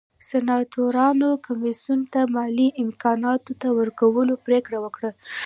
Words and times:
سناتورانو 0.29 1.29
کمېسیون 1.45 1.99
ته 2.13 2.21
مالي 2.33 2.67
امکاناتو 2.83 3.51
نه 3.61 3.69
ورکولو 3.79 4.33
پرېکړه 4.45 4.77
وکړه 4.81 5.09